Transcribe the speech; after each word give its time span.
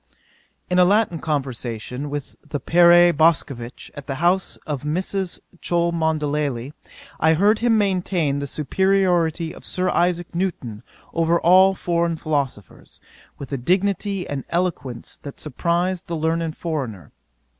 'In 0.67 0.79
a 0.79 0.83
Latin 0.83 1.19
conversation 1.19 2.09
with 2.09 2.35
the 2.43 2.59
Père 2.59 3.15
Boscovitch, 3.15 3.91
at 3.93 4.07
the 4.07 4.15
house 4.15 4.57
of 4.65 4.81
Mrs. 4.81 5.39
Cholmondeley, 5.61 6.73
I 7.19 7.35
heard 7.35 7.59
him 7.59 7.77
maintain 7.77 8.39
the 8.39 8.47
superiority 8.47 9.53
of 9.53 9.63
Sir 9.63 9.91
Isaac 9.91 10.33
Newton 10.33 10.81
over 11.13 11.39
all 11.39 11.75
foreign 11.75 12.15
philosophers, 12.17 12.99
with 13.37 13.53
a 13.53 13.57
dignity 13.57 14.27
and 14.27 14.43
eloquence 14.49 15.17
that 15.17 15.39
surprized 15.39 16.07
that 16.07 16.15
learned 16.15 16.57
foreigner. 16.57 17.11